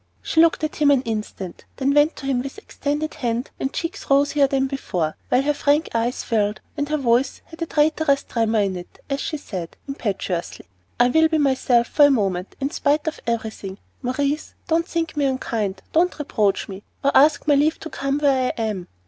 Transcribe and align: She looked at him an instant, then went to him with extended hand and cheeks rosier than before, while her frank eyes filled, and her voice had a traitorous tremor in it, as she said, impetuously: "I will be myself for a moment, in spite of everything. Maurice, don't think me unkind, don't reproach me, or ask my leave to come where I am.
She 0.23 0.41
looked 0.41 0.63
at 0.63 0.77
him 0.77 0.89
an 0.89 1.03
instant, 1.03 1.65
then 1.75 1.93
went 1.93 2.15
to 2.15 2.25
him 2.25 2.41
with 2.41 2.57
extended 2.57 3.13
hand 3.13 3.51
and 3.59 3.71
cheeks 3.71 4.09
rosier 4.09 4.47
than 4.47 4.65
before, 4.65 5.15
while 5.29 5.43
her 5.43 5.53
frank 5.53 5.89
eyes 5.93 6.23
filled, 6.23 6.59
and 6.75 6.89
her 6.89 6.97
voice 6.97 7.41
had 7.45 7.61
a 7.61 7.67
traitorous 7.67 8.23
tremor 8.23 8.61
in 8.61 8.75
it, 8.77 8.97
as 9.11 9.19
she 9.21 9.37
said, 9.37 9.77
impetuously: 9.87 10.65
"I 10.99 11.09
will 11.09 11.27
be 11.27 11.37
myself 11.37 11.85
for 11.85 12.05
a 12.05 12.09
moment, 12.09 12.55
in 12.59 12.71
spite 12.71 13.05
of 13.07 13.19
everything. 13.27 13.77
Maurice, 14.01 14.55
don't 14.67 14.87
think 14.87 15.15
me 15.15 15.25
unkind, 15.25 15.83
don't 15.93 16.17
reproach 16.17 16.67
me, 16.67 16.81
or 17.03 17.11
ask 17.15 17.47
my 17.47 17.53
leave 17.53 17.79
to 17.81 17.91
come 17.91 18.17
where 18.17 18.51
I 18.57 18.59
am. 18.59 18.87